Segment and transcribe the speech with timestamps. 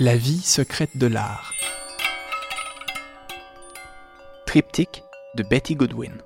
[0.00, 1.52] La vie secrète de l'art.
[4.46, 5.04] Triptyque
[5.36, 6.16] de Betty Goodwin.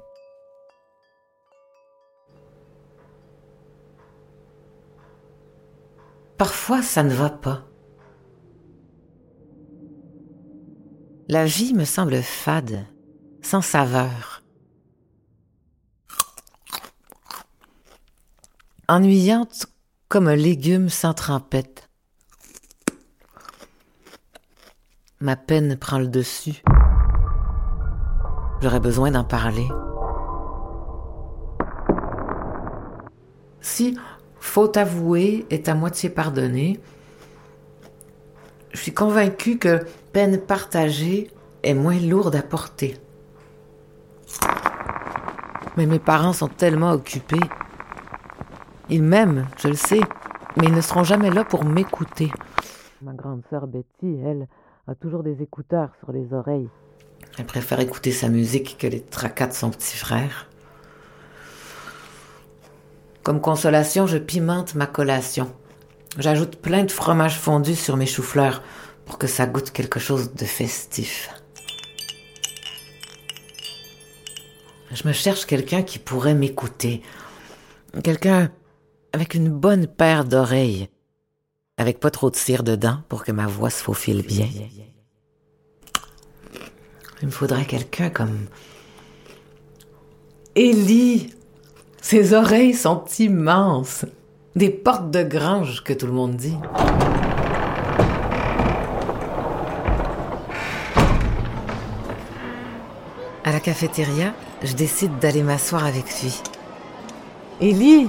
[6.39, 7.67] Parfois, ça ne va pas.
[11.29, 12.87] La vie me semble fade,
[13.43, 14.45] sans saveur.
[18.87, 19.67] Ennuyante
[20.09, 21.91] comme un légume sans trempette.
[25.19, 26.63] Ma peine prend le dessus.
[28.61, 29.67] J'aurais besoin d'en parler.
[33.63, 33.99] Si
[34.39, 36.79] faute avouée est à moitié pardonnée,
[38.73, 41.31] je suis convaincue que peine partagée
[41.63, 42.99] est moins lourde à porter.
[45.79, 47.41] Mais mes parents sont tellement occupés.
[48.91, 50.01] Ils m'aiment, je le sais,
[50.59, 52.31] mais ils ne seront jamais là pour m'écouter.
[53.01, 54.47] Ma grande sœur Betty, elle,
[54.87, 56.69] a toujours des écouteurs sur les oreilles.
[57.39, 60.49] Elle préfère écouter sa musique que les tracas de son petit frère.
[63.23, 65.53] Comme consolation, je pimente ma collation.
[66.19, 68.63] J'ajoute plein de fromage fondu sur mes choux-fleurs
[69.05, 71.31] pour que ça goûte quelque chose de festif.
[74.93, 77.03] Je me cherche quelqu'un qui pourrait m'écouter.
[78.05, 78.51] Quelqu'un
[79.13, 80.89] avec une bonne paire d'oreilles.
[81.79, 84.49] Avec pas trop de cire dedans pour que ma voix se faufile bien.
[87.21, 88.47] Il me faudrait quelqu'un comme...
[90.55, 91.35] Ellie
[92.01, 94.07] Ses oreilles sont immenses.
[94.55, 96.57] Des portes de grange que tout le monde dit.
[103.45, 104.33] À la cafétéria,
[104.63, 106.41] je décide d'aller m'asseoir avec lui.
[107.61, 108.09] Ellie,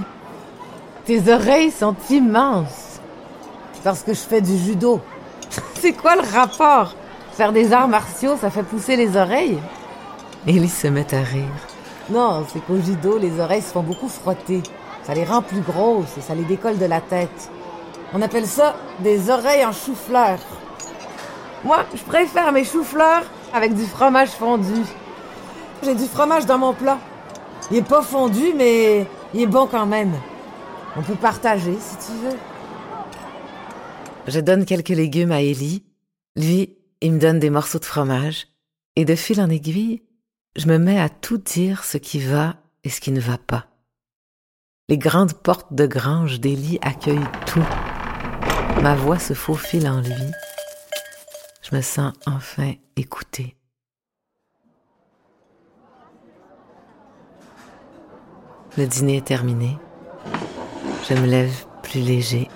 [1.04, 2.87] tes oreilles sont immenses.
[3.88, 5.00] Parce que je fais du judo.
[5.80, 6.92] C'est quoi le rapport?
[7.32, 9.58] Faire des arts martiaux, ça fait pousser les oreilles?
[10.46, 11.48] Ellie se met à rire.
[12.10, 14.62] Non, c'est qu'au judo, les oreilles se font beaucoup frotter.
[15.04, 17.50] Ça les rend plus grosses et ça les décolle de la tête.
[18.12, 20.36] On appelle ça des oreilles en chou-fleur.
[21.64, 23.22] Moi, je préfère mes choux-fleurs
[23.54, 24.82] avec du fromage fondu.
[25.82, 26.98] J'ai du fromage dans mon plat.
[27.70, 30.12] Il est pas fondu, mais il est bon quand même.
[30.94, 32.36] On peut partager si tu veux.
[34.28, 35.84] Je donne quelques légumes à Ellie.
[36.36, 38.48] Lui, il me donne des morceaux de fromage.
[38.94, 40.02] Et de fil en aiguille,
[40.54, 43.68] je me mets à tout dire ce qui va et ce qui ne va pas.
[44.90, 47.64] Les grandes portes de grange d'Élie accueillent tout.
[48.82, 50.12] Ma voix se faufile en lui.
[51.62, 53.56] Je me sens enfin écoutée.
[58.76, 59.78] Le dîner est terminé.
[61.08, 62.48] Je me lève plus léger.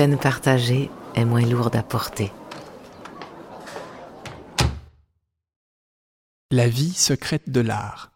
[0.00, 2.32] Peine partagée est moins lourde à porter.
[6.50, 8.10] La vie secrète de l'art.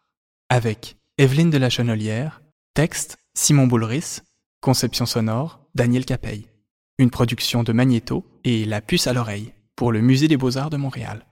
[0.48, 2.40] Avec Evelyne de la Chenelière,
[2.72, 4.20] texte Simon Boulris,
[4.62, 6.48] conception sonore Daniel Capeille.
[6.96, 10.78] Une production de Magnéto et La puce à l'oreille pour le Musée des beaux-arts de
[10.78, 11.26] Montréal.